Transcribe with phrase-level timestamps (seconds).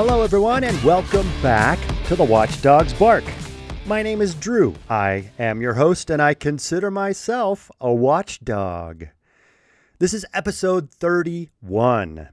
[0.00, 3.24] Hello, everyone, and welcome back to the Watchdogs Bark.
[3.84, 4.76] My name is Drew.
[4.88, 9.06] I am your host, and I consider myself a watchdog.
[9.98, 12.28] This is episode 31.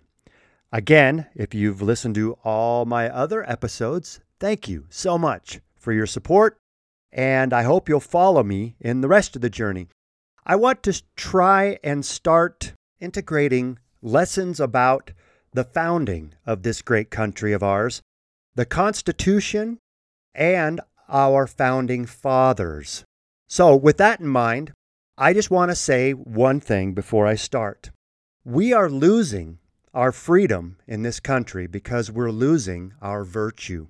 [0.71, 6.05] Again, if you've listened to all my other episodes, thank you so much for your
[6.05, 6.59] support,
[7.11, 9.87] and I hope you'll follow me in the rest of the journey.
[10.45, 15.13] I want to try and start integrating lessons about
[15.55, 18.01] the founding of this great country of ours,
[18.55, 19.79] the Constitution,
[20.33, 23.05] and our founding fathers.
[23.47, 24.73] So, with that in mind,
[25.17, 27.91] I just want to say one thing before I start.
[28.43, 29.59] We are losing
[29.93, 33.87] our freedom in this country because we're losing our virtue.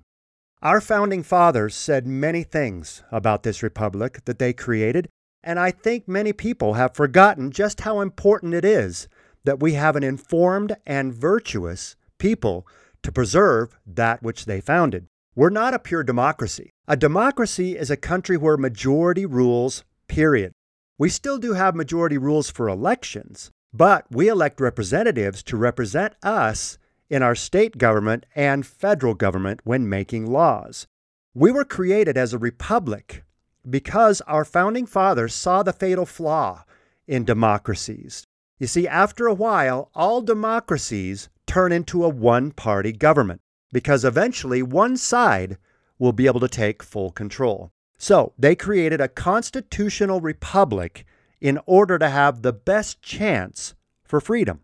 [0.62, 5.08] Our founding fathers said many things about this republic that they created,
[5.42, 9.08] and I think many people have forgotten just how important it is
[9.46, 12.66] that we have an informed and virtuous people
[13.02, 15.06] to preserve that which they founded.
[15.34, 16.70] We're not a pure democracy.
[16.88, 20.52] A democracy is a country where majority rules, period.
[20.98, 26.78] We still do have majority rules for elections, but we elect representatives to represent us
[27.10, 30.86] in our state government and federal government when making laws.
[31.34, 33.22] We were created as a republic
[33.68, 36.64] because our founding fathers saw the fatal flaw
[37.06, 38.24] in democracies.
[38.58, 43.40] You see, after a while, all democracies turn into a one party government
[43.72, 45.58] because eventually one side
[45.98, 47.70] will be able to take full control.
[47.98, 51.04] So they created a constitutional republic
[51.40, 54.60] in order to have the best chance for freedom.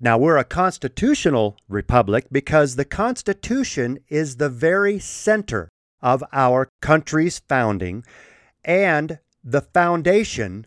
[0.00, 5.68] Now, we're a constitutional republic because the Constitution is the very center
[6.00, 8.04] of our country's founding
[8.64, 10.66] and the foundation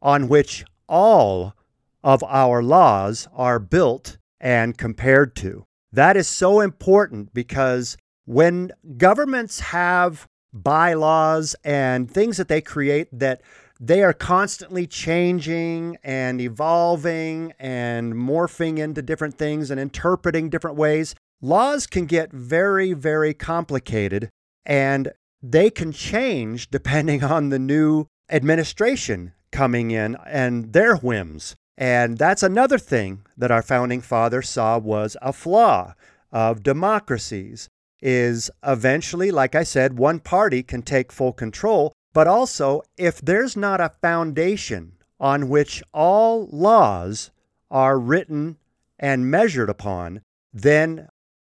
[0.00, 1.54] on which all
[2.02, 5.64] of our laws are built and compared to.
[5.92, 13.42] That is so important because when governments have bylaws and things that they create that
[13.80, 21.14] they are constantly changing and evolving and morphing into different things and interpreting different ways,
[21.40, 24.30] laws can get very, very complicated
[24.66, 31.54] and they can change depending on the new administration coming in and their whims.
[31.78, 35.94] And that's another thing that our founding father saw was a flaw
[36.32, 37.68] of democracies
[38.02, 43.56] is eventually like I said one party can take full control but also if there's
[43.56, 47.30] not a foundation on which all laws
[47.70, 48.56] are written
[48.98, 50.20] and measured upon
[50.52, 51.08] then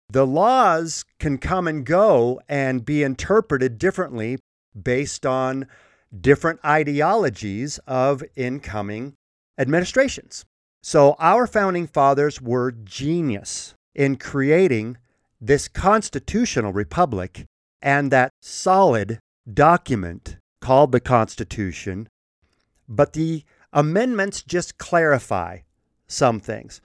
[0.10, 4.38] the laws can come and go and be interpreted differently
[4.82, 5.68] based on
[6.20, 9.16] different ideologies of incoming
[9.58, 10.46] administrations.
[10.84, 14.98] So our founding fathers were genius in creating
[15.40, 17.46] this constitutional republic
[17.82, 19.20] and that solid
[19.52, 22.08] document called the Constitution.
[22.88, 25.60] But the amendments just clarify
[26.08, 26.82] some things.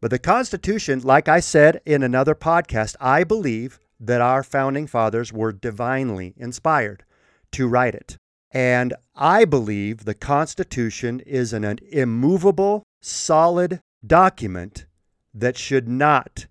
[0.00, 5.32] But the Constitution, like I said in another podcast, I believe that our founding fathers
[5.32, 7.04] were divinely inspired
[7.52, 8.16] to write it.
[8.52, 14.86] And I believe the Constitution is an immovable, solid document
[15.32, 16.46] that should not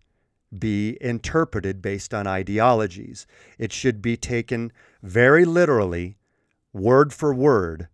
[0.58, 3.28] be interpreted based on ideologies.
[3.58, 4.72] It should be taken
[5.04, 6.18] very literally,
[6.74, 7.88] word for word.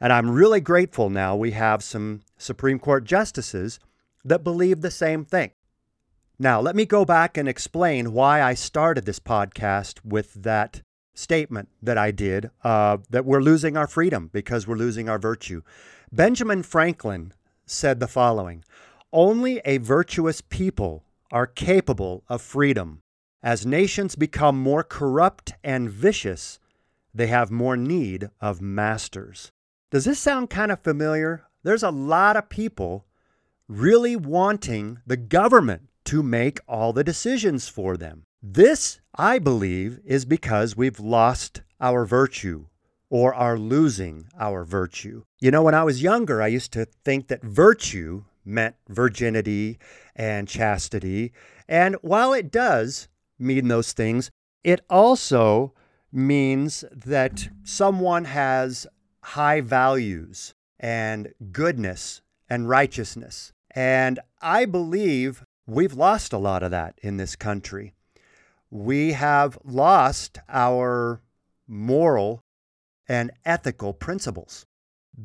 [0.00, 3.78] And I'm really grateful now we have some Supreme Court justices
[4.24, 5.52] that believe the same thing.
[6.38, 10.82] Now, let me go back and explain why I started this podcast with that
[11.14, 15.62] statement that I did uh, that we're losing our freedom because we're losing our virtue.
[16.10, 17.32] Benjamin Franklin
[17.66, 18.64] said the following
[19.12, 23.02] Only a virtuous people are capable of freedom.
[23.42, 26.60] As nations become more corrupt and vicious,
[27.14, 29.50] they have more need of masters.
[29.90, 31.44] Does this sound kind of familiar?
[31.62, 33.04] There's a lot of people
[33.68, 38.24] really wanting the government to make all the decisions for them.
[38.44, 42.66] This, I believe, is because we've lost our virtue
[43.08, 45.22] or are losing our virtue.
[45.40, 49.78] You know, when I was younger, I used to think that virtue meant virginity
[50.16, 51.32] and chastity.
[51.68, 53.06] And while it does
[53.38, 54.28] mean those things,
[54.64, 55.72] it also
[56.10, 58.88] means that someone has
[59.22, 63.52] high values and goodness and righteousness.
[63.70, 67.94] And I believe we've lost a lot of that in this country
[68.72, 71.20] we have lost our
[71.68, 72.40] moral
[73.06, 74.64] and ethical principles.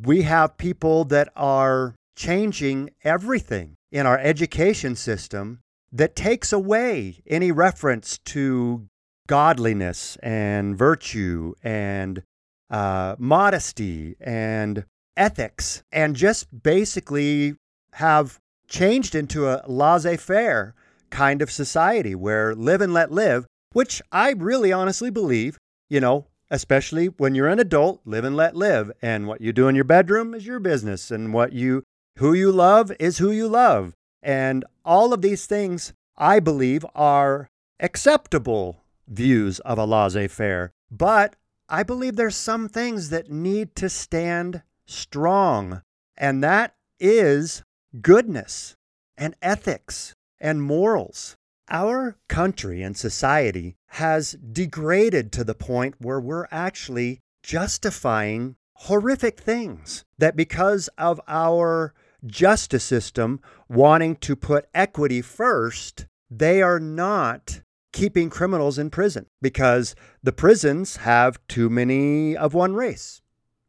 [0.04, 5.62] We have people that are changing everything in our education system
[5.94, 8.86] that takes away any reference to
[9.28, 12.22] godliness and virtue and
[12.70, 14.84] uh, modesty and
[15.16, 17.56] ethics and just basically
[17.94, 20.76] have changed into a laissez faire
[21.09, 25.57] kind of society where live and let live, which I really honestly believe,
[25.89, 28.92] you know, especially when you're an adult, live and let live.
[29.01, 31.12] And what you do in your bedroom is your business.
[31.12, 31.83] And what you,
[32.18, 33.94] who you love is who you love.
[34.21, 37.48] And all of these things, I believe, are
[37.80, 40.71] acceptable views of a laissez faire.
[40.89, 41.36] But
[41.69, 45.81] I believe there's some things that need to stand strong,
[46.18, 47.63] and that is
[48.01, 48.75] goodness
[49.18, 51.36] and ethics and morals.
[51.69, 60.06] Our country and society has degraded to the point where we're actually justifying horrific things.
[60.18, 61.94] That because of our
[62.25, 67.62] justice system wanting to put equity first, they are not
[67.94, 73.22] keeping criminals in prison because the prisons have too many of one race.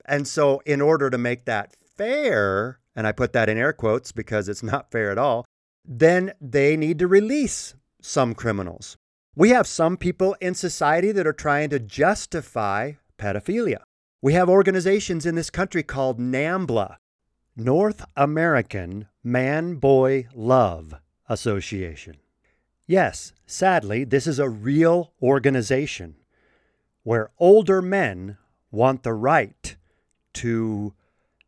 [0.04, 4.12] And so, in order to make that fair, and I put that in air quotes
[4.12, 5.44] because it's not fair at all,
[5.90, 8.98] then they need to release some criminals.
[9.34, 13.78] We have some people in society that are trying to justify pedophilia.
[14.20, 16.96] We have organizations in this country called NAMBLA,
[17.56, 20.94] North American Man Boy Love
[21.28, 22.16] Association.
[22.86, 26.16] Yes, sadly, this is a real organization
[27.02, 28.36] where older men
[28.70, 29.76] want the right
[30.34, 30.94] to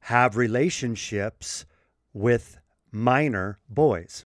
[0.05, 1.67] have relationships
[2.15, 2.59] with
[2.91, 4.25] minor boys.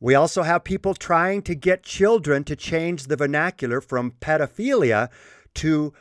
[0.00, 5.08] We also have people trying to get children to change the vernacular from pedophilia
[5.54, 5.94] to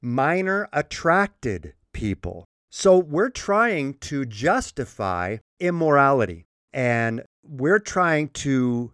[0.00, 2.44] minor attracted people.
[2.70, 8.92] So we're trying to justify immorality and we're trying to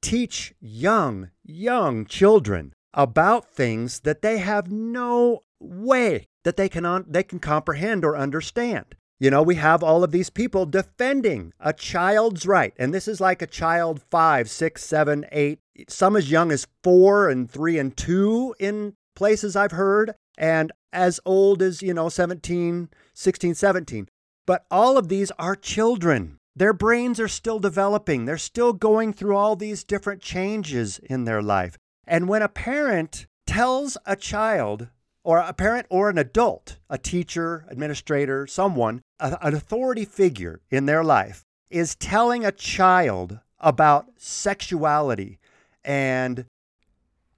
[0.00, 7.04] teach young, young children about things that they have no way that they can un-
[7.06, 8.94] they can comprehend or understand.
[9.20, 12.72] You know, we have all of these people defending a child's right.
[12.78, 17.28] And this is like a child five, six, seven, eight, some as young as four
[17.28, 22.88] and three and two in places I've heard, and as old as, you know, 17,
[23.12, 24.08] 16, 17.
[24.46, 26.38] But all of these are children.
[26.56, 28.24] Their brains are still developing.
[28.24, 31.76] They're still going through all these different changes in their life.
[32.06, 34.88] And when a parent tells a child,
[35.22, 40.86] or a parent or an adult, a teacher, administrator, someone, a, an authority figure in
[40.86, 45.38] their life, is telling a child about sexuality
[45.84, 46.46] and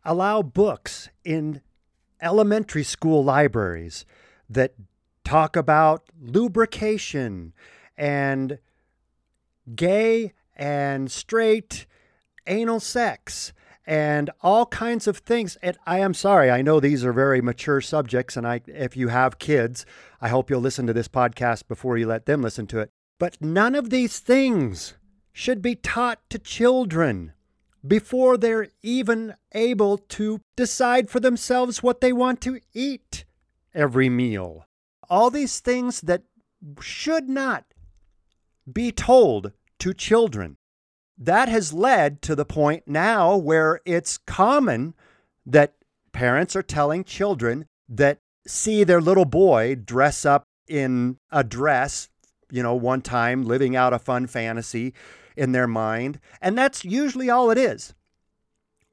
[0.05, 1.61] allow books in
[2.20, 4.05] elementary school libraries
[4.49, 4.75] that
[5.25, 7.52] talk about lubrication
[7.96, 8.58] and
[9.75, 11.87] gay and straight
[12.46, 13.52] anal sex
[13.87, 15.56] and all kinds of things.
[15.62, 19.08] And I am sorry, I know these are very mature subjects, and I, if you
[19.08, 19.84] have kids,
[20.20, 22.90] I hope you'll listen to this podcast before you let them listen to it.
[23.19, 24.95] But none of these things
[25.33, 27.33] should be taught to children
[27.87, 33.25] before they're even able to decide for themselves what they want to eat
[33.75, 34.66] every meal.
[35.11, 36.23] All these things that
[36.80, 37.64] should not
[38.71, 40.56] be told to children.
[41.25, 44.95] That has led to the point now where it's common
[45.47, 45.75] that
[46.11, 52.09] parents are telling children that see their little boy dress up in a dress,
[52.50, 54.95] you know, one time living out a fun fantasy
[55.37, 56.19] in their mind.
[56.41, 57.95] And that's usually all it is.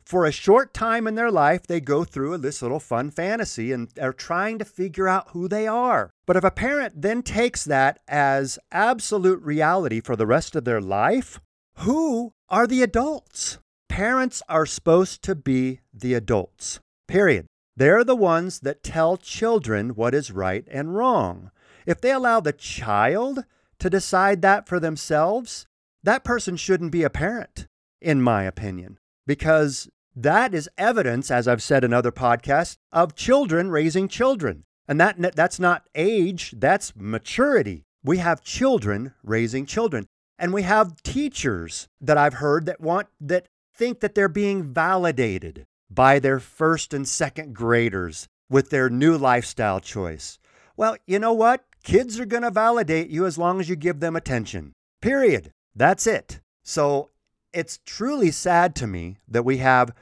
[0.05, 3.89] For a short time in their life, they go through this little fun fantasy and
[3.99, 6.11] are trying to figure out who they are.
[6.27, 10.81] But if a parent then takes that as absolute reality for the rest of their
[10.81, 11.39] life,
[11.79, 13.57] who are the adults?
[13.87, 17.45] Parents are supposed to be the adults, period.
[17.77, 21.51] They're the ones that tell children what is right and wrong.
[21.85, 23.45] If they allow the child
[23.79, 25.67] to decide that for themselves,
[26.03, 27.67] that person shouldn't be a parent,
[28.01, 33.71] in my opinion, because that is evidence, as I've said in other podcasts, of children
[33.71, 34.65] raising children.
[34.85, 37.85] And that, that's not age, that's maturity.
[38.03, 40.07] We have children raising children.
[40.39, 45.65] And we have teachers that I've heard that want that think that they're being validated
[45.89, 50.39] by their first and second graders with their new lifestyle choice.
[50.77, 51.65] Well, you know what?
[51.83, 54.73] Kids are going to validate you as long as you give them attention.
[55.01, 55.51] Period.
[55.75, 56.39] That's it.
[56.63, 57.09] So
[57.53, 59.93] it's truly sad to me that we have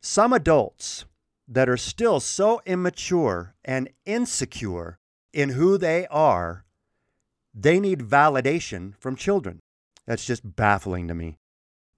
[0.00, 1.04] some adults
[1.46, 4.98] that are still so immature and insecure
[5.32, 6.64] in who they are,
[7.54, 9.60] they need validation from children.
[10.06, 11.36] That's just baffling to me.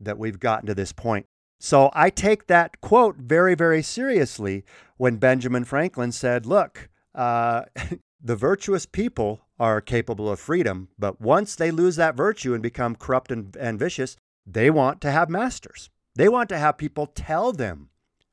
[0.00, 1.26] that we've gotten to this point.
[1.60, 4.64] So I take that quote very, very seriously
[4.96, 7.66] when Benjamin Franklin said, Look, uh,
[8.20, 12.96] the virtuous people are capable of freedom, but once they lose that virtue and become
[12.96, 15.88] corrupt and, and vicious, they want to have masters.
[16.16, 17.90] They want to have people tell them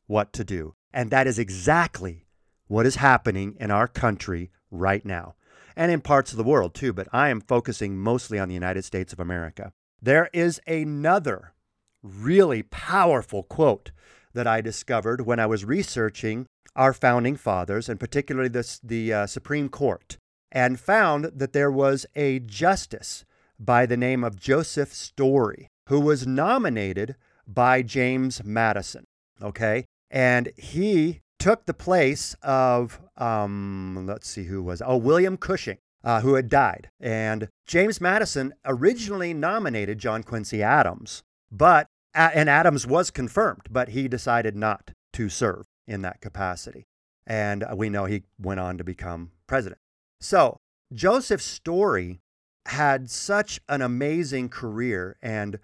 [0.07, 0.73] what to do.
[0.91, 2.25] And that is exactly
[2.67, 5.35] what is happening in our country right now
[5.75, 8.83] and in parts of the world too, but I am focusing mostly on the United
[8.85, 9.71] States of America.
[10.01, 11.53] There is another
[12.01, 13.91] really powerful quote
[14.33, 16.45] that I discovered when I was researching
[16.75, 20.17] our founding fathers, and particularly this, the uh, Supreme Court,
[20.51, 23.25] and found that there was a justice
[23.59, 27.15] by the name of Joseph Story who was nominated
[27.47, 29.05] by James Madison.
[29.41, 29.85] Okay.
[30.09, 35.77] And he took the place of, um, let's see who was, oh, William Cushing.
[36.01, 36.89] Uh, who had died.
[37.01, 44.07] And James Madison originally nominated John Quincy Adams, but and Adams was confirmed, but he
[44.07, 46.85] decided not to serve in that capacity.
[47.27, 49.81] And we know he went on to become president.
[50.21, 50.55] So
[50.93, 52.21] Joseph Story
[52.67, 55.59] had such an amazing career and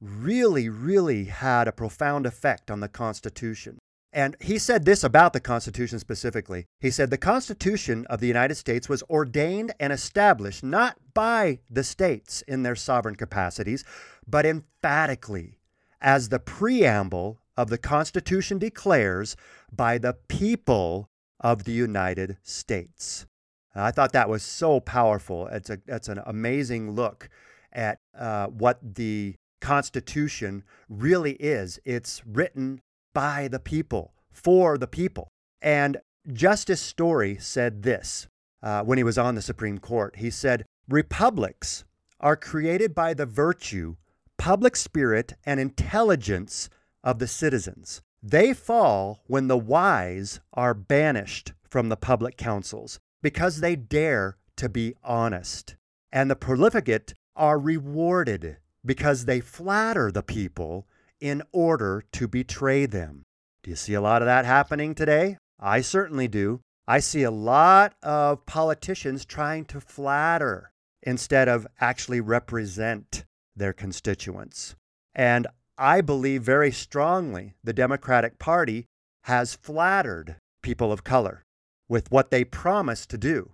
[0.00, 3.78] really, really had a profound effect on the Constitution.
[4.14, 6.68] And he said this about the Constitution specifically.
[6.78, 11.82] He said, The Constitution of the United States was ordained and established not by the
[11.82, 13.84] states in their sovereign capacities,
[14.24, 15.58] but emphatically
[16.00, 19.36] as the preamble of the Constitution declares
[19.72, 23.26] by the people of the United States.
[23.74, 25.48] I thought that was so powerful.
[25.48, 27.28] It's, a, it's an amazing look
[27.72, 31.80] at uh, what the Constitution really is.
[31.84, 32.80] It's written
[33.14, 35.28] by the people, for the people.
[35.62, 35.96] And
[36.30, 38.28] Justice Story said this
[38.62, 40.16] uh, when he was on the Supreme Court.
[40.16, 41.84] He said, Republics
[42.20, 43.96] are created by the virtue,
[44.36, 46.68] public spirit, and intelligence
[47.02, 48.02] of the citizens.
[48.22, 54.68] They fall when the wise are banished from the public councils because they dare to
[54.68, 55.76] be honest.
[56.12, 60.86] And the profligate are rewarded because they flatter the people
[61.24, 63.22] in order to betray them.
[63.62, 65.38] Do you see a lot of that happening today?
[65.58, 66.60] I certainly do.
[66.86, 70.70] I see a lot of politicians trying to flatter
[71.02, 73.24] instead of actually represent
[73.56, 74.76] their constituents.
[75.14, 75.46] And
[75.78, 78.84] I believe very strongly the Democratic Party
[79.22, 81.42] has flattered people of color
[81.88, 83.52] with what they promise to do,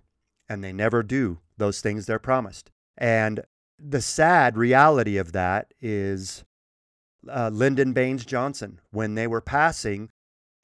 [0.49, 2.69] and they never do those things they're promised.
[2.97, 3.45] And
[3.79, 6.43] the sad reality of that is
[7.29, 10.09] uh, Lyndon Baines Johnson when they were passing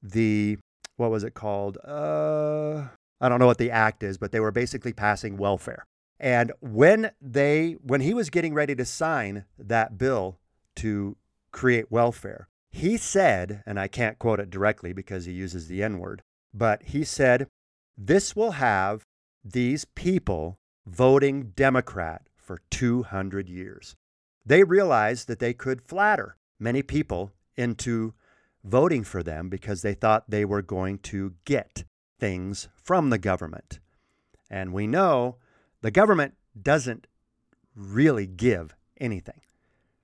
[0.01, 0.57] the
[0.97, 1.77] what was it called?
[1.83, 2.87] Uh,
[3.21, 5.83] I don't know what the act is, but they were basically passing welfare.
[6.19, 10.39] And when they when he was getting ready to sign that bill
[10.77, 11.15] to
[11.51, 15.99] create welfare, he said, and I can't quote it directly because he uses the N
[15.99, 16.21] word,
[16.53, 17.47] but he said,
[17.95, 19.03] "This will have
[19.43, 23.95] these people voting Democrat for 200 years."
[24.45, 28.13] They realized that they could flatter many people into
[28.63, 31.83] voting for them because they thought they were going to get
[32.19, 33.79] things from the government.
[34.49, 35.37] And we know
[35.81, 37.07] the government doesn't
[37.75, 39.41] really give anything,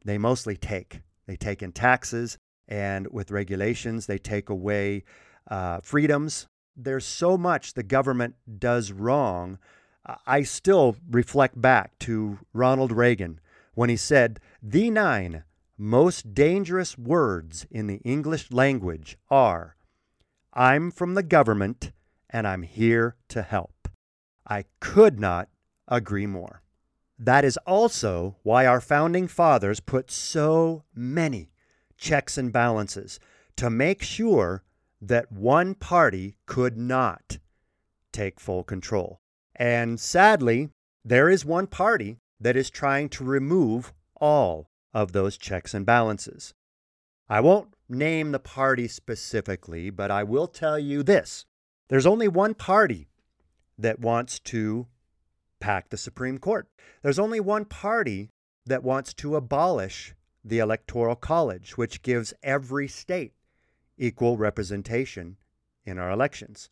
[0.06, 1.02] they mostly take.
[1.26, 5.06] They take in taxes, and with regulations, they take away
[5.50, 6.48] uh, freedoms.
[6.76, 9.58] There's so much the government does wrong.
[10.28, 13.40] I still reflect back to Ronald Reagan
[13.74, 15.44] when he said, The nine
[15.78, 19.76] most dangerous words in the English language are
[20.54, 21.92] I'm from the government
[22.30, 23.88] and I'm here to help.
[24.48, 25.50] I could not
[25.88, 26.62] agree more.
[27.18, 31.52] That is also why our founding fathers put so many
[31.98, 33.20] checks and balances
[33.56, 34.64] to make sure
[35.02, 37.38] that one party could not
[38.12, 39.22] take full control.
[39.56, 40.70] And sadly,
[41.06, 46.54] there is one party that is trying to remove all of those checks and balances.
[47.30, 51.46] I won't name the party specifically, but I will tell you this
[51.90, 53.08] there's only one party
[53.78, 54.88] that wants to
[55.60, 56.68] pack the Supreme Court.
[57.02, 58.30] There's only one party
[58.66, 63.34] that wants to abolish the Electoral College, which gives every state
[63.98, 65.38] equal representation
[65.86, 66.70] in our elections.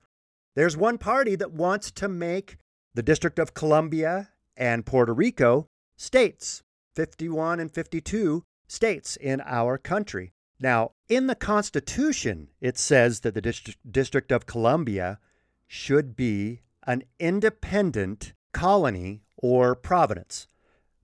[0.56, 2.58] There's one party that wants to make
[2.94, 6.62] the District of Columbia and Puerto Rico states.
[6.96, 10.34] 51 and 52 states in our country.
[10.60, 15.20] Now, in the Constitution, it says that the Dist- District of Columbia
[15.68, 20.48] should be an independent colony or province.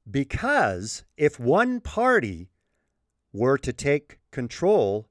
[0.09, 2.49] Because if one party
[3.33, 5.09] were to take control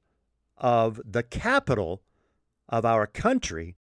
[0.57, 2.03] of the capital
[2.69, 3.77] of our country,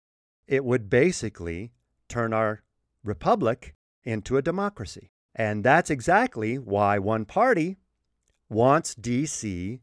[0.47, 1.71] it would basically
[2.07, 2.61] turn our
[3.03, 5.10] republic into a democracy.
[5.35, 7.77] And that's exactly why one party
[8.49, 9.79] wants DC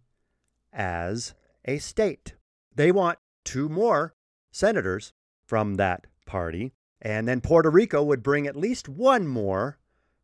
[0.72, 2.34] as a state.
[2.74, 4.14] They want two more
[4.52, 5.12] senators
[5.46, 6.72] from that party.
[7.00, 9.78] And then Puerto Rico would bring at least one more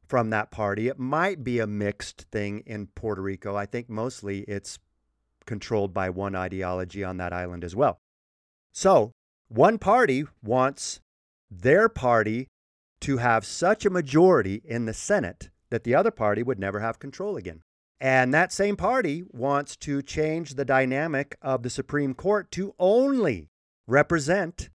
[0.06, 0.88] from that party.
[0.88, 3.56] It might be a mixed thing in Puerto Rico.
[3.56, 4.78] I think mostly it's
[5.46, 7.98] controlled by one ideology on that island as well.
[8.72, 9.12] So,
[9.48, 11.00] one party wants
[11.50, 12.48] their party
[13.00, 16.98] to have such a majority in the Senate that the other party would never have
[16.98, 17.62] control again.
[18.00, 23.48] And that same party wants to change the dynamic of the Supreme Court to only
[23.86, 24.68] represent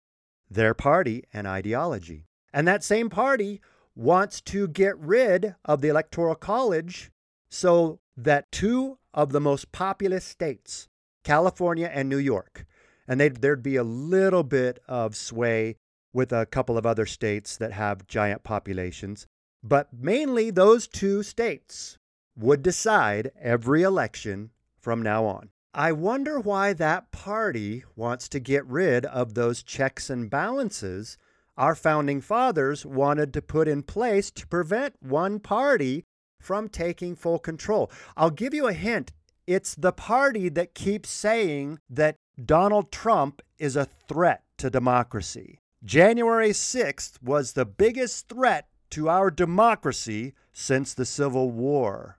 [0.49, 2.25] their party and ideology.
[2.53, 3.61] And that same party
[3.95, 7.11] wants to get rid of the Electoral College
[7.49, 10.87] so that two of the most populous states,
[11.23, 12.65] California and New York,
[13.07, 15.77] and there'd be a little bit of sway
[16.13, 19.27] with a couple of other states that have giant populations,
[19.63, 21.97] but mainly those two states
[22.35, 25.49] would decide every election from now on.
[25.73, 31.17] I wonder why that party wants to get rid of those checks and balances
[31.59, 36.05] our founding fathers wanted to put in place to prevent one party
[36.39, 37.91] from taking full control.
[38.15, 39.11] I'll give you a hint.
[39.45, 45.59] It's the party that keeps saying that Donald Trump is a threat to democracy.
[45.83, 52.19] January 6th was the biggest threat to our democracy since the Civil War.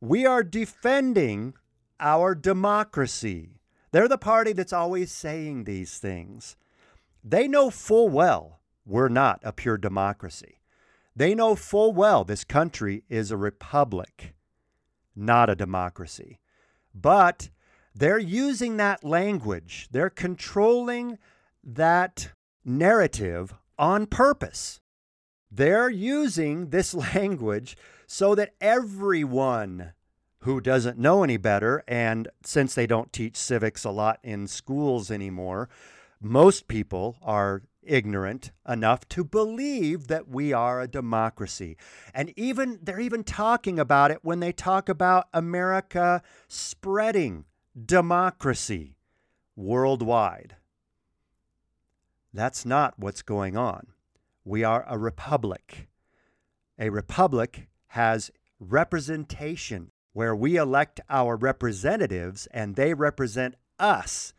[0.00, 1.54] We are defending
[2.00, 3.60] our democracy.
[3.92, 6.56] They're the party that's always saying these things.
[7.22, 10.60] They know full well we're not a pure democracy.
[11.14, 14.34] They know full well this country is a republic,
[15.14, 16.40] not a democracy.
[16.94, 17.50] But
[17.94, 21.18] they're using that language, they're controlling
[21.62, 22.32] that
[22.64, 24.80] narrative on purpose.
[25.50, 29.92] They're using this language so that everyone
[30.40, 35.10] who doesn't know any better, and since they don't teach civics a lot in schools
[35.10, 35.70] anymore,
[36.20, 41.76] most people are ignorant enough to believe that we are a democracy.
[42.12, 47.44] And even they're even talking about it when they talk about America spreading
[47.84, 48.96] democracy
[49.56, 50.56] worldwide.
[52.34, 53.86] That's not what's going on.
[54.44, 55.88] We are a republic.
[56.80, 64.34] A republic has representation where we elect our representatives and they represent us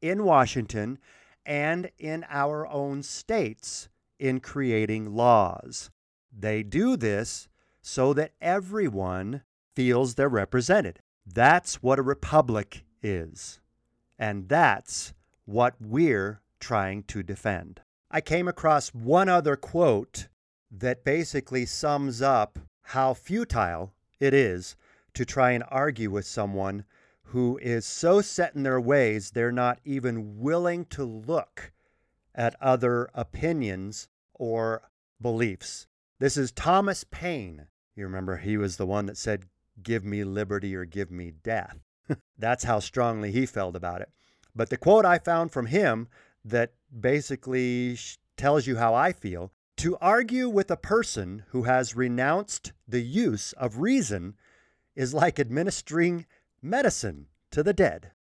[0.00, 0.98] in Washington
[1.44, 3.88] and in our own states
[4.20, 5.90] in creating laws.
[6.32, 7.48] They do this
[7.80, 9.42] so that everyone
[9.74, 11.00] feels they're represented.
[11.26, 13.58] That's what a republic is.
[14.16, 15.12] And that's
[15.44, 17.82] what we're trying to defend.
[18.10, 20.28] I came across one other quote
[20.70, 24.76] that basically sums up how futile it is
[25.14, 26.84] to try and argue with someone
[27.24, 31.72] who is so set in their ways they're not even willing to look
[32.34, 34.82] at other opinions or
[35.20, 35.86] beliefs.
[36.18, 37.66] This is Thomas Paine.
[37.96, 39.44] You remember he was the one that said,
[39.82, 41.78] Give me liberty or give me death.
[42.38, 44.10] That's how strongly he felt about it.
[44.54, 46.08] But the quote I found from him
[46.44, 47.98] that basically
[48.36, 53.52] tells you how I feel to argue with a person who has renounced the use
[53.54, 54.34] of reason
[54.94, 56.26] is like administering
[56.60, 58.12] medicine to the dead.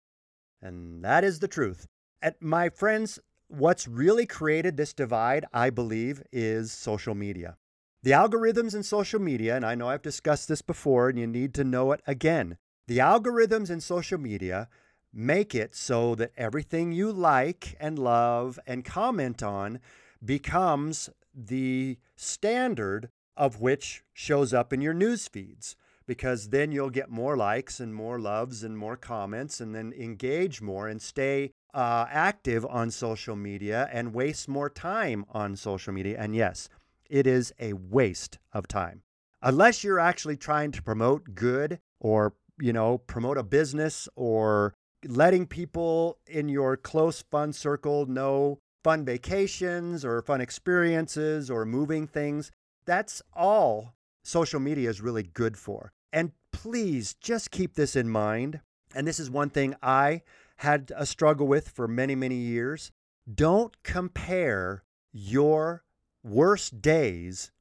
[0.61, 1.87] And that is the truth.
[2.21, 7.57] And my friends, what's really created this divide, I believe, is social media.
[8.03, 11.53] The algorithms in social media, and I know I've discussed this before and you need
[11.55, 12.57] to know it again.
[12.87, 14.67] The algorithms in social media
[15.13, 19.79] make it so that everything you like and love and comment on
[20.23, 25.75] becomes the standard of which shows up in your news feeds
[26.07, 30.61] because then you'll get more likes and more loves and more comments and then engage
[30.61, 36.17] more and stay uh, active on social media and waste more time on social media.
[36.19, 36.67] And yes,
[37.09, 39.03] it is a waste of time.
[39.41, 44.73] Unless you're actually trying to promote good or, you know, promote a business or
[45.05, 52.07] letting people in your close fun circle know fun vacations or fun experiences or moving
[52.07, 52.51] things,
[52.85, 55.91] that's all social media is really good for.
[56.11, 58.61] And please just keep this in mind.
[58.93, 60.21] And this is one thing I
[60.57, 62.91] had a struggle with for many, many years.
[63.33, 65.83] Don't compare your
[66.23, 67.51] worst days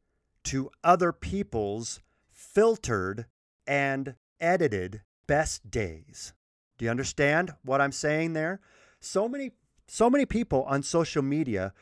[0.44, 3.26] to other people's filtered
[3.66, 6.32] and edited best days.
[6.80, 8.58] Do you understand what I'm saying there?
[9.00, 9.50] So many
[9.86, 11.74] so many people on social media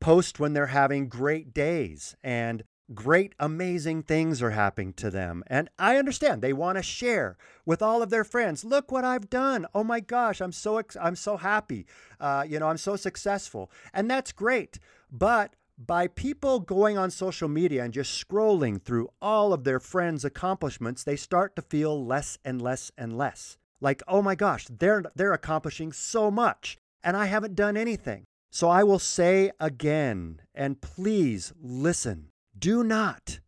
[0.00, 2.64] post when they're having great days and
[2.94, 5.44] great amazing things are happening to them.
[5.48, 9.28] And i understand they want to share with all of their friends look what i've
[9.28, 9.66] done.
[9.74, 11.84] Oh my gosh i'm so ex- i'm so happy.
[12.18, 13.70] Uh, you know i'm so successful.
[13.92, 14.78] And that's great.
[15.12, 20.24] But by people going on social media and just scrolling through all of their friends
[20.24, 25.04] accomplishments they start to feel less and less and less like oh my gosh they're
[25.14, 30.80] they're accomplishing so much and i haven't done anything so i will say again and
[30.80, 33.40] please listen do not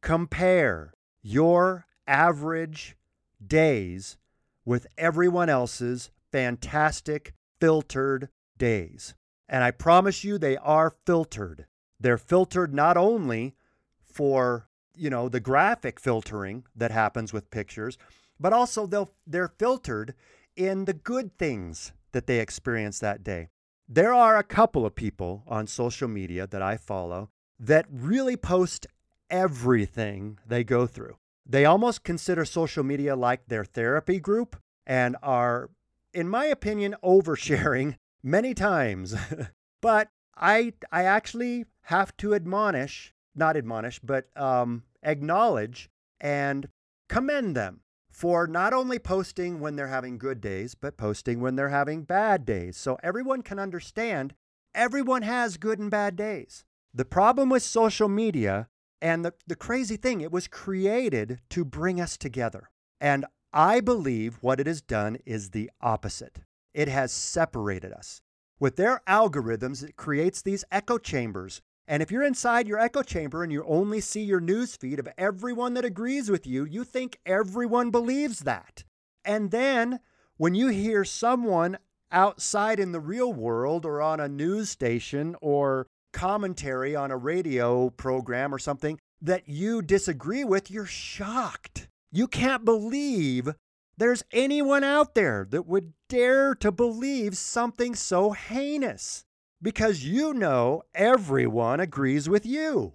[0.00, 0.92] compare
[1.22, 2.96] your average
[3.44, 4.16] days
[4.64, 9.14] with everyone else's fantastic filtered days.
[9.48, 11.66] And I promise you, they are filtered.
[12.00, 13.54] They're filtered not only
[14.02, 17.98] for, you know, the graphic filtering that happens with pictures,
[18.44, 20.12] but also they'll, they're filtered
[20.54, 23.48] in the good things that they experience that day.
[23.88, 28.86] There are a couple of people on social media that I follow that really post
[29.30, 31.16] everything they go through.
[31.46, 35.70] They almost consider social media like their therapy group and are,
[36.12, 39.16] in my opinion, oversharing many times.
[39.80, 45.88] but I, I actually have to admonish, not admonish, but um, acknowledge
[46.20, 46.68] and
[47.08, 47.80] commend them
[48.14, 52.46] for not only posting when they're having good days, but posting when they're having bad
[52.46, 52.76] days.
[52.76, 54.34] So everyone can understand
[54.72, 56.64] everyone has good and bad days.
[56.92, 58.68] The problem with social media,
[59.02, 62.70] and the, the crazy thing, it was created to bring us together.
[63.00, 66.38] And I believe what it has done is the opposite.
[66.72, 68.20] It has separated us.
[68.60, 71.62] With their algorithms, it creates these echo chambers.
[71.86, 75.08] And if you're inside your echo chamber and you only see your news feed of
[75.18, 78.84] everyone that agrees with you, you think everyone believes that.
[79.24, 80.00] And then
[80.36, 81.78] when you hear someone
[82.10, 87.90] outside in the real world or on a news station or commentary on a radio
[87.90, 91.88] program or something that you disagree with, you're shocked.
[92.10, 93.54] You can't believe
[93.96, 99.24] there's anyone out there that would dare to believe something so heinous
[99.64, 102.92] because you know everyone agrees with you.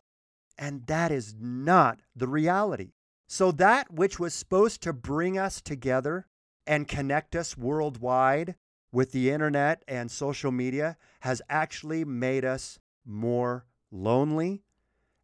[0.56, 2.92] And that is not the reality.
[3.28, 6.28] So, that which was supposed to bring us together
[6.68, 8.56] and connect us worldwide
[8.92, 14.62] with the internet and social media has actually made us more lonely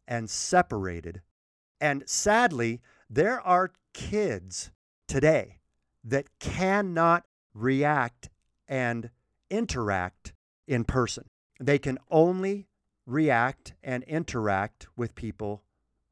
[0.08, 1.22] and separated.
[1.80, 4.72] And sadly, there are kids
[5.06, 5.58] today
[6.02, 8.30] that cannot react
[8.66, 9.10] and
[9.48, 10.32] interact
[10.66, 11.28] in person.
[11.60, 12.68] They can only
[13.06, 15.62] react and interact with people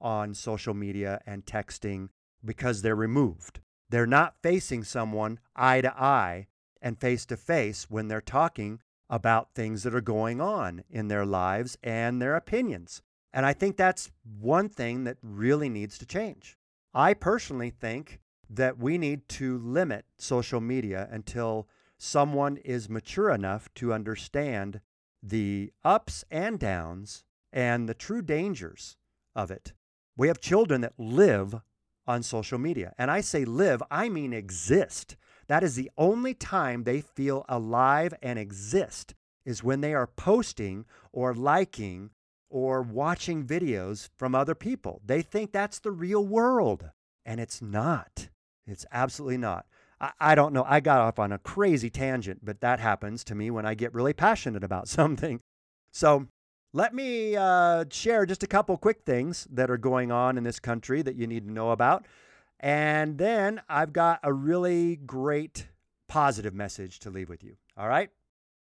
[0.00, 2.08] on social media and texting
[2.44, 3.60] because they're removed.
[3.90, 6.46] They're not facing someone eye to eye
[6.80, 8.80] and face to face when they're talking
[9.10, 13.02] about things that are going on in their lives and their opinions.
[13.32, 16.56] And I think that's one thing that really needs to change.
[16.94, 23.68] I personally think that we need to limit social media until someone is mature enough
[23.74, 24.80] to understand
[25.24, 28.96] the ups and downs and the true dangers
[29.34, 29.72] of it.
[30.16, 31.56] We have children that live
[32.06, 32.92] on social media.
[32.98, 35.16] And I say live, I mean exist.
[35.48, 40.84] That is the only time they feel alive and exist is when they are posting
[41.12, 42.10] or liking
[42.50, 45.00] or watching videos from other people.
[45.04, 46.90] They think that's the real world,
[47.24, 48.28] and it's not.
[48.66, 49.66] It's absolutely not.
[50.00, 50.64] I, I, don't know.
[50.66, 53.94] I got off on a crazy tangent, but that happens to me when I get
[53.94, 55.40] really passionate about something.
[55.92, 56.26] So
[56.72, 60.58] let me uh, share just a couple quick things that are going on in this
[60.58, 62.06] country that you need to know about.
[62.60, 65.68] And then I've got a really great
[66.08, 67.56] positive message to leave with you.
[67.76, 68.10] All right?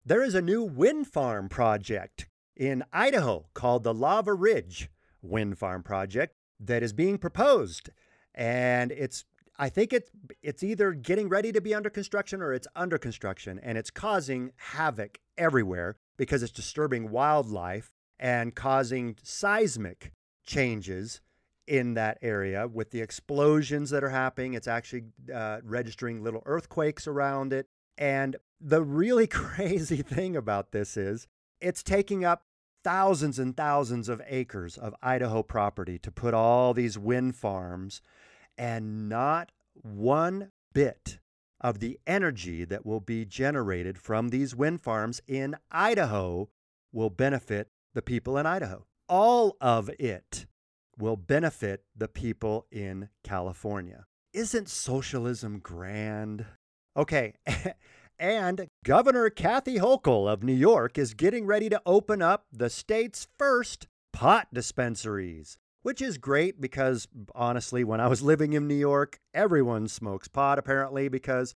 [0.04, 4.90] There is a new wind farm project in Idaho called the Lava Ridge
[5.22, 7.90] Wind Farm Project that is being proposed.
[8.35, 9.24] And it's
[9.60, 10.10] I think it's
[10.42, 14.52] it's either getting ready to be under construction or it's under construction and it's causing
[14.56, 20.12] havoc everywhere because it's disturbing wildlife and causing seismic
[20.46, 21.20] changes
[21.66, 24.54] in that area with the explosions that are happening.
[24.54, 27.68] It's actually uh, registering little earthquakes around it.
[27.98, 31.28] And the really crazy thing about this is
[31.60, 32.44] it's taking up
[32.82, 38.00] thousands and thousands of acres of Idaho property to put all these wind farms,
[38.60, 39.50] and not
[39.82, 41.18] one bit
[41.62, 46.50] of the energy that will be generated from these wind farms in Idaho
[46.92, 48.84] will benefit the people in Idaho.
[49.08, 50.44] All of it
[50.98, 54.04] will benefit the people in California.
[54.34, 56.44] Isn't socialism grand?
[56.94, 57.32] Okay.
[58.18, 63.26] and Governor Kathy Hochul of New York is getting ready to open up the state's
[63.38, 69.18] first pot dispensaries, which is great because honestly, when I was living in New York,
[69.34, 71.54] everyone smokes pot apparently because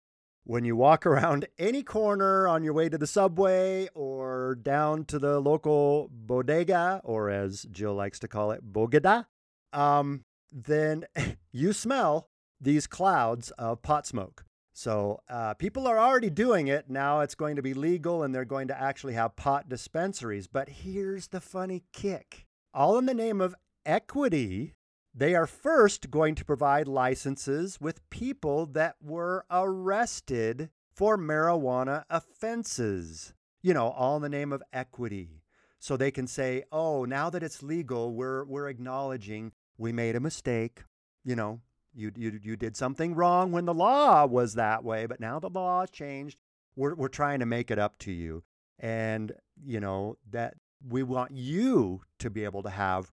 [0.45, 5.19] when you walk around any corner on your way to the subway or down to
[5.19, 9.27] the local bodega, or as Jill likes to call it, bogada,
[9.73, 11.05] um, then
[11.53, 12.29] you smell
[12.61, 14.45] these clouds of pot smoke.
[14.73, 16.89] So uh, people are already doing it.
[16.89, 20.47] Now it's going to be legal and they're going to actually have pot dispensaries.
[20.47, 23.55] But here's the funny kick all in the name of
[23.91, 24.75] equity.
[25.13, 33.35] They are first going to provide licenses with people that were arrested for marijuana offenses.
[33.63, 35.43] You know, all in the name of equity.
[35.81, 40.21] So they can say, oh, now that it's legal, we're, we're acknowledging we made a
[40.21, 40.85] mistake.
[41.25, 41.61] You know,
[41.93, 45.51] you, you, you did something wrong when the law was that way, but now the
[45.51, 46.39] law has changed.
[46.77, 48.45] We're, we're trying to make it up to you.
[48.79, 50.55] And, you know, that
[50.89, 53.11] we want you to be able to have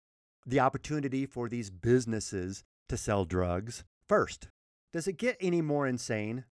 [0.45, 4.49] the opportunity for these businesses to sell drugs first.
[4.93, 6.45] Does it get any more insane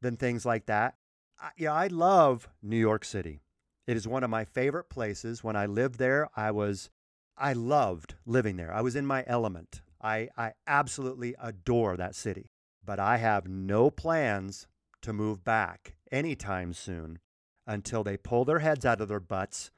[0.00, 0.94] than things like that?
[1.40, 3.40] I, yeah, I love New York City.
[3.86, 5.42] It is one of my favorite places.
[5.42, 6.90] When I lived there, I was
[7.36, 8.72] I loved living there.
[8.72, 9.80] I was in my element.
[10.02, 12.50] I, I absolutely adore that city,
[12.84, 14.66] but I have no plans
[15.02, 17.18] to move back anytime soon
[17.66, 19.70] until they pull their heads out of their butts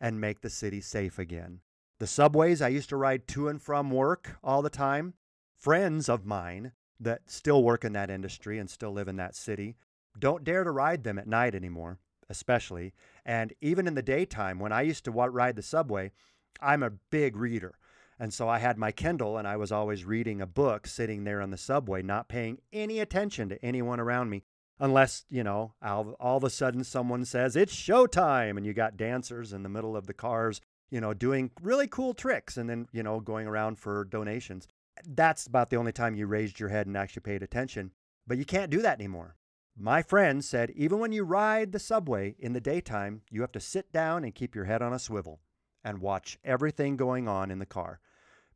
[0.00, 1.60] and make the city safe again.
[2.04, 5.14] The subways I used to ride to and from work all the time,
[5.56, 9.76] friends of mine that still work in that industry and still live in that city,
[10.18, 12.92] don't dare to ride them at night anymore, especially.
[13.24, 16.12] And even in the daytime, when I used to ride the subway,
[16.60, 17.78] I'm a big reader.
[18.18, 21.40] And so I had my Kindle and I was always reading a book sitting there
[21.40, 24.42] on the subway, not paying any attention to anyone around me.
[24.78, 28.58] Unless, you know, all, all of a sudden someone says, it's showtime.
[28.58, 32.14] And you got dancers in the middle of the cars, you know, doing really cool
[32.14, 34.68] tricks and then, you know, going around for donations.
[35.06, 37.92] That's about the only time you raised your head and actually paid attention.
[38.26, 39.36] But you can't do that anymore.
[39.76, 43.60] My friend said, even when you ride the subway in the daytime, you have to
[43.60, 45.40] sit down and keep your head on a swivel
[45.82, 47.98] and watch everything going on in the car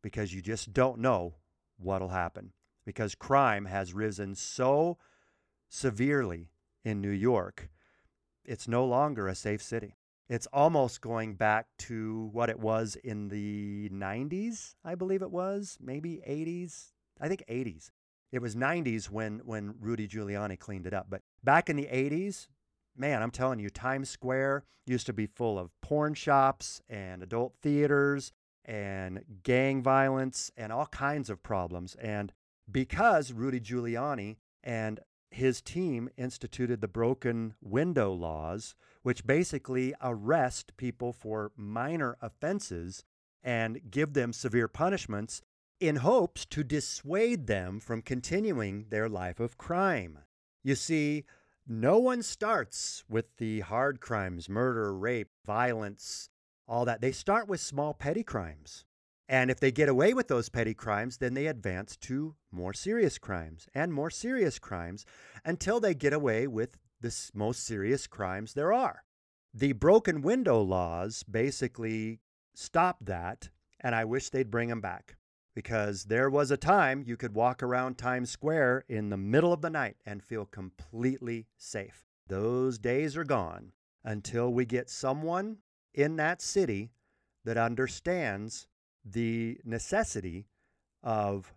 [0.01, 1.35] because you just don't know
[1.77, 2.53] what'll happen.
[2.87, 4.97] Because crime has risen so
[5.69, 6.51] severely
[6.85, 7.69] in New York,
[8.45, 9.97] it's no longer a safe city.
[10.29, 15.79] It's almost going back to what it was in the 90s, I believe it was,
[15.81, 16.93] maybe 80s.
[17.21, 17.91] I think 80s.
[18.31, 21.07] It was 90s when when Rudy Giuliani cleaned it up.
[21.09, 22.49] But back in the 80s,
[22.95, 27.55] man, I'm telling you, Times Square used to be full of porn shops and adult
[27.63, 28.33] theaters
[28.65, 31.95] and gang violence and all kinds of problems.
[31.95, 32.33] And
[32.71, 41.13] because Rudy Giuliani and his team instituted the broken window laws, which basically arrest people
[41.13, 43.05] for minor offenses
[43.43, 45.43] and give them severe punishments
[45.81, 50.19] in hopes to dissuade them from continuing their life of crime.
[50.65, 51.25] You see,
[51.67, 56.31] no one starts with the hard crimes murder, rape, violence,
[56.67, 57.01] all that.
[57.01, 58.85] They start with small petty crimes.
[59.29, 63.19] And if they get away with those petty crimes, then they advance to more serious
[63.19, 65.05] crimes and more serious crimes
[65.45, 69.05] until they get away with the most serious crimes there are.
[69.53, 72.21] The broken window laws basically
[72.55, 75.17] stop that, and I wish they'd bring them back
[75.55, 79.61] because there was a time you could walk around Times Square in the middle of
[79.61, 82.05] the night and feel completely safe.
[82.29, 83.73] Those days are gone
[84.05, 85.59] until we get someone
[85.93, 86.93] in that city
[87.45, 88.69] that understands
[89.13, 90.47] the necessity
[91.03, 91.55] of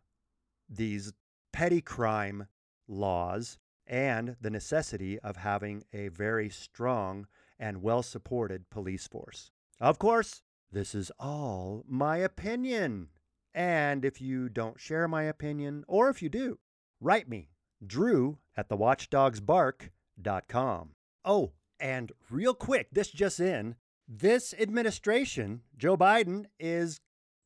[0.70, 1.12] these
[1.52, 2.48] petty crime
[2.88, 7.28] laws and the necessity of having a very strong
[7.60, 9.52] and well supported police force.
[9.80, 13.10] Of course, this is all my opinion.
[13.54, 16.60] And if you don't share my opinion, or if you do,
[17.02, 17.50] write me,
[17.86, 20.90] drew at thewatchdogsbark.com.
[21.26, 23.76] Oh, and real quick, this just in
[24.08, 27.02] this administration, Joe Biden, is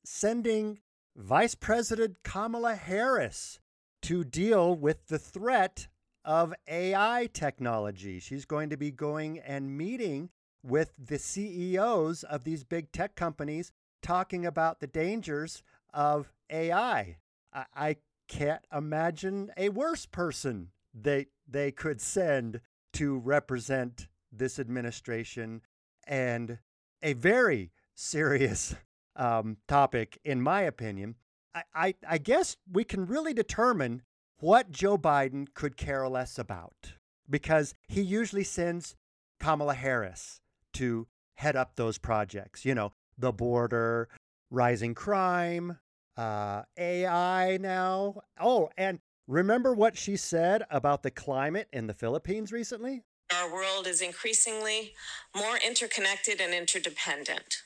[0.07, 0.79] sending
[1.15, 3.59] Vice President Kamala Harris
[4.01, 5.87] to deal with the threat
[6.23, 8.19] of AI technology.
[8.19, 10.29] She's going to be going and meeting
[10.63, 15.63] with the CEOs of these big tech companies, talking about the dangers
[15.93, 17.17] of AI.
[17.53, 17.95] I, I
[18.27, 22.61] can't imagine a worse person they they could send
[22.93, 25.61] to represent this administration
[26.07, 26.57] and
[27.03, 28.75] a very serious
[29.15, 31.15] um, topic, in my opinion.
[31.53, 34.01] I, I, I guess we can really determine
[34.39, 36.93] what Joe Biden could care less about
[37.29, 38.95] because he usually sends
[39.39, 40.41] Kamala Harris
[40.73, 42.65] to head up those projects.
[42.65, 44.09] You know, the border,
[44.51, 45.79] rising crime,
[46.17, 48.21] uh, AI now.
[48.39, 53.03] Oh, and remember what she said about the climate in the Philippines recently?
[53.33, 54.93] Our world is increasingly
[55.35, 57.63] more interconnected and interdependent.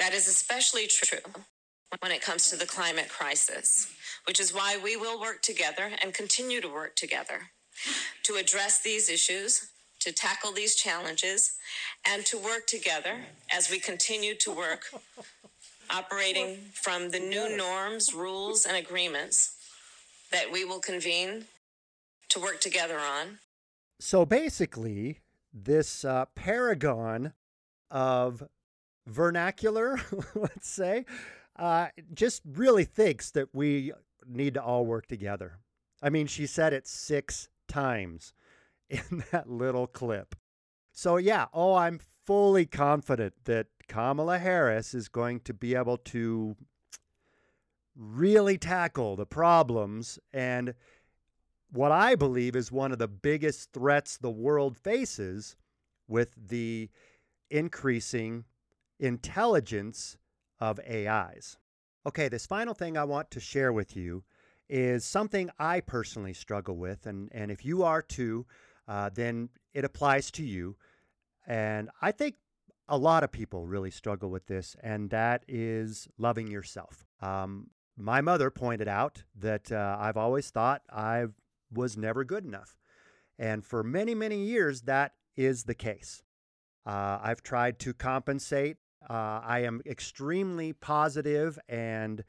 [0.00, 1.18] That is especially true
[2.00, 3.86] when it comes to the climate crisis,
[4.26, 7.50] which is why we will work together and continue to work together
[8.22, 9.68] to address these issues,
[10.00, 11.52] to tackle these challenges,
[12.08, 13.16] and to work together
[13.52, 14.84] as we continue to work
[15.90, 19.52] operating from the new norms, rules, and agreements
[20.32, 21.44] that we will convene
[22.30, 23.38] to work together on.
[23.98, 25.18] So basically,
[25.52, 27.34] this uh, paragon
[27.90, 28.44] of
[29.06, 30.00] vernacular,
[30.34, 31.04] let's say,
[31.56, 33.92] uh, just really thinks that we
[34.26, 35.58] need to all work together.
[36.02, 38.32] I mean, she said it six times
[38.90, 40.34] in that little clip.
[40.92, 46.56] So, yeah, oh, I'm fully confident that Kamala Harris is going to be able to
[47.96, 50.74] really tackle the problems and
[51.72, 55.56] what I believe is one of the biggest threats the world faces
[56.08, 56.88] with the
[57.50, 58.44] increasing
[59.00, 60.16] intelligence
[60.60, 61.56] of AIs.
[62.06, 64.22] Okay, this final thing I want to share with you
[64.68, 67.06] is something I personally struggle with.
[67.06, 68.46] And, and if you are too,
[68.86, 70.76] uh, then it applies to you.
[71.46, 72.36] And I think
[72.88, 77.04] a lot of people really struggle with this, and that is loving yourself.
[77.20, 81.26] Um, my mother pointed out that uh, I've always thought I
[81.72, 82.76] was never good enough.
[83.38, 86.22] And for many, many years, that is the case.
[86.84, 88.76] Uh, I've tried to compensate.
[89.08, 92.22] Uh, I am extremely positive and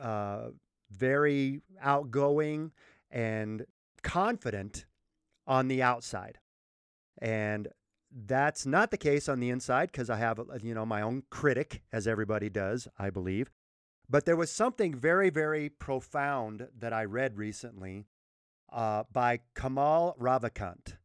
[0.00, 0.48] uh,
[0.90, 2.72] very outgoing
[3.10, 3.66] and
[4.02, 4.86] confident
[5.46, 6.38] on the outside.
[7.20, 7.68] And
[8.10, 11.82] that's not the case on the inside because I have, you know, my own critic,
[11.92, 13.50] as everybody does, I believe.
[14.08, 18.06] But there was something very, very profound that I read recently
[18.72, 20.96] uh, by Kamal Ravikant.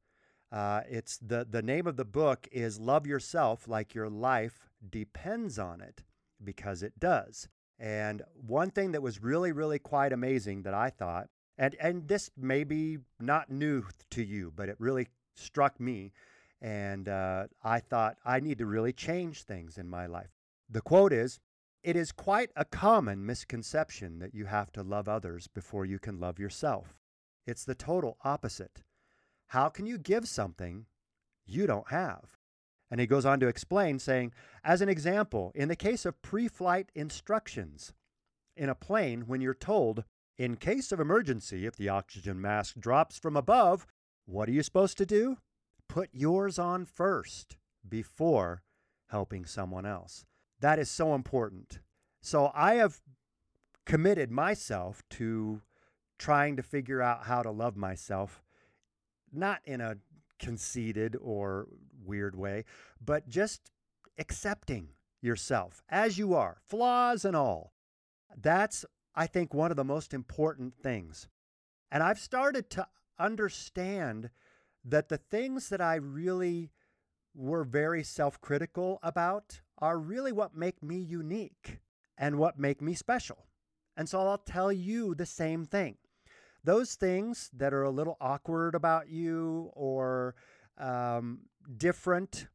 [0.51, 5.59] Uh, it's the, the name of the book is Love Yourself Like Your Life Depends
[5.59, 6.03] on It,
[6.43, 7.47] because it does.
[7.79, 12.29] And one thing that was really, really quite amazing that I thought, and, and this
[12.37, 16.11] may be not new to you, but it really struck me.
[16.61, 20.29] And uh, I thought, I need to really change things in my life.
[20.69, 21.39] The quote is
[21.83, 26.19] It is quite a common misconception that you have to love others before you can
[26.19, 26.95] love yourself.
[27.45, 28.83] It's the total opposite.
[29.47, 30.85] How can you give something
[31.45, 32.38] you don't have?
[32.91, 36.47] And he goes on to explain, saying, as an example, in the case of pre
[36.47, 37.93] flight instructions
[38.57, 40.03] in a plane, when you're told,
[40.37, 43.85] in case of emergency, if the oxygen mask drops from above,
[44.25, 45.37] what are you supposed to do?
[45.87, 48.63] Put yours on first before
[49.07, 50.25] helping someone else.
[50.59, 51.79] That is so important.
[52.21, 53.01] So I have
[53.85, 55.61] committed myself to
[56.17, 58.43] trying to figure out how to love myself,
[59.31, 59.97] not in a
[60.37, 61.67] conceited or
[62.03, 62.65] weird way,
[63.03, 63.71] but just
[64.17, 64.89] accepting
[65.21, 67.73] yourself as you are, flaws and all.
[68.35, 68.85] That's,
[69.15, 71.27] I think, one of the most important things.
[71.91, 74.29] And I've started to understand
[74.85, 76.71] that the things that I really
[77.35, 81.79] were very self critical about are really what make me unique
[82.17, 83.45] and what make me special.
[83.97, 85.97] And so I'll tell you the same thing
[86.63, 90.35] those things that are a little awkward about you or
[90.79, 91.41] um,
[91.77, 92.47] different,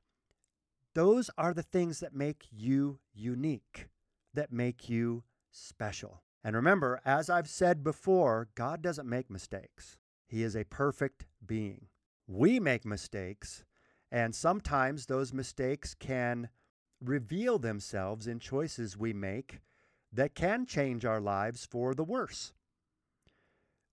[0.94, 3.88] those are the things that make you unique,
[4.32, 6.22] that make you special.
[6.42, 9.98] And remember, as I've said before, God doesn't make mistakes.
[10.26, 11.86] He is a perfect being.
[12.26, 13.64] We make mistakes,
[14.10, 16.48] and sometimes those mistakes can
[17.00, 19.60] reveal themselves in choices we make
[20.12, 22.52] that can change our lives for the worse.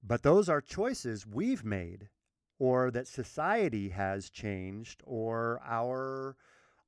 [0.04, 2.10] But those are choices we've made
[2.62, 6.38] or that society has changed or our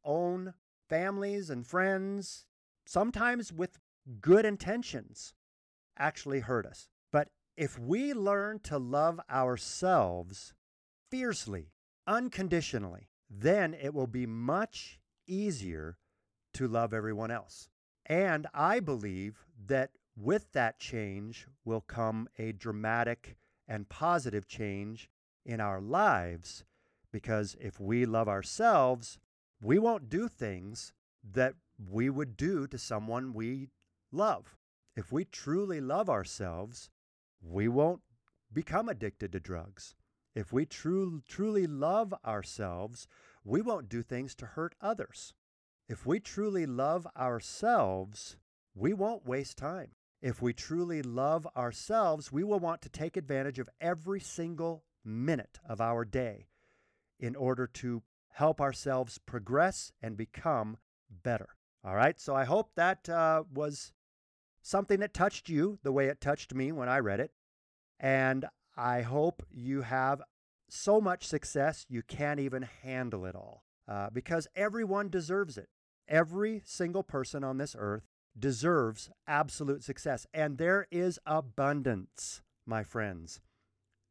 [0.05, 0.53] own
[0.87, 2.45] families and friends,
[2.85, 3.79] sometimes with
[4.21, 5.33] good intentions,
[5.97, 6.89] actually hurt us.
[7.11, 10.53] But if we learn to love ourselves
[11.09, 11.71] fiercely,
[12.05, 15.97] unconditionally, then it will be much easier
[16.53, 17.67] to love everyone else.
[18.05, 25.09] And I believe that with that change will come a dramatic and positive change
[25.45, 26.63] in our lives
[27.11, 29.19] because if we love ourselves,
[29.61, 31.53] we won't do things that
[31.89, 33.69] we would do to someone we
[34.11, 34.57] love.
[34.95, 36.89] If we truly love ourselves,
[37.41, 38.01] we won't
[38.51, 39.95] become addicted to drugs.
[40.35, 43.07] If we true, truly love ourselves,
[43.43, 45.33] we won't do things to hurt others.
[45.87, 48.37] If we truly love ourselves,
[48.73, 49.91] we won't waste time.
[50.21, 55.59] If we truly love ourselves, we will want to take advantage of every single minute
[55.67, 56.47] of our day
[57.19, 60.77] in order to help ourselves progress and become
[61.23, 61.49] better.
[61.83, 63.91] All right, so I hope that uh, was
[64.61, 67.31] something that touched you the way it touched me when I read it.
[67.99, 68.45] And
[68.75, 70.21] I hope you have
[70.69, 75.67] so much success you can't even handle it all uh, because everyone deserves it.
[76.07, 78.03] Every single person on this earth
[78.37, 80.25] deserves absolute success.
[80.33, 83.41] And there is abundance, my friends.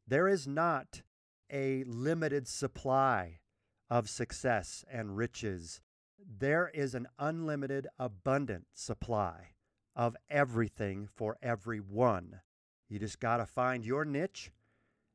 [0.07, 1.03] There is not
[1.51, 3.41] a limited supply
[3.91, 5.81] of success and riches.
[6.19, 9.55] There is an unlimited, abundant supply
[9.95, 12.41] of everything for everyone.
[12.89, 14.51] You just got to find your niche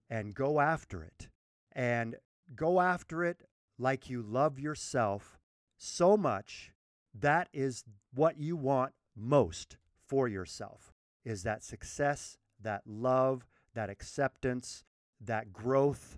[0.09, 1.29] and go after it.
[1.71, 2.15] And
[2.55, 3.43] go after it
[3.77, 5.37] like you love yourself
[5.77, 6.71] so much.
[7.13, 7.83] That is
[8.13, 10.93] what you want most for yourself
[11.25, 13.45] is that success, that love,
[13.77, 14.83] that acceptance,
[15.21, 16.17] that growth,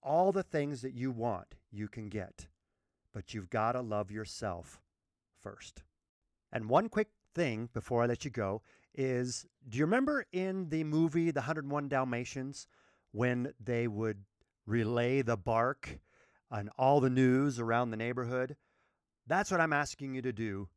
[0.00, 2.46] all the things that you want, you can get.
[3.12, 4.80] But you've got to love yourself
[5.42, 5.82] first.
[6.52, 8.62] And one quick thing before I let you go
[8.94, 12.68] is do you remember in the movie The 101 Dalmatians
[13.10, 14.22] when they would
[14.64, 15.98] relay the bark
[16.48, 18.54] on all the news around the neighborhood?
[19.26, 20.68] That's what I'm asking you to do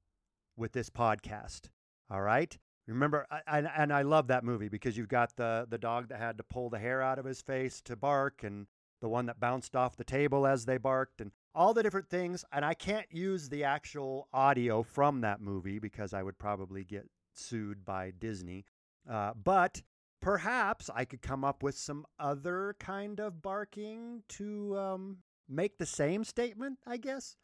[0.56, 1.70] with this podcast.
[2.10, 2.58] All right?
[2.88, 6.38] Remember, and, and I love that movie because you've got the, the dog that had
[6.38, 8.68] to pull the hair out of his face to bark and
[9.02, 12.44] the one that bounced off the table as they barked, and all the different things.
[12.52, 17.08] And I can't use the actual audio from that movie because I would probably get
[17.34, 18.66] sued by Disney.
[19.10, 19.82] Uh, but
[20.22, 25.18] perhaps I could come up with some other kind of barking to um,
[25.48, 27.36] make the same statement, I guess.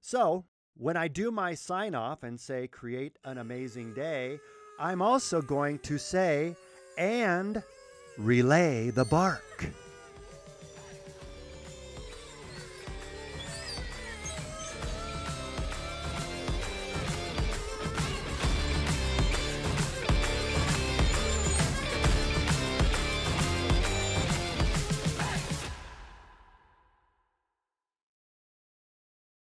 [0.00, 0.44] So
[0.76, 4.38] when I do my sign off and say, create an amazing day,
[4.82, 6.56] I'm also going to say,
[6.98, 7.62] and
[8.18, 9.70] relay the bark.